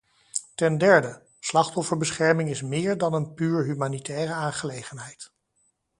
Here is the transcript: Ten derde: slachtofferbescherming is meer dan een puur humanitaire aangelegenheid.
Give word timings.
Ten 0.55 0.77
derde: 0.77 1.21
slachtofferbescherming 1.39 2.47
is 2.49 2.61
meer 2.61 2.97
dan 2.97 3.13
een 3.13 3.33
puur 3.33 3.63
humanitaire 3.65 4.33
aangelegenheid. 4.33 5.31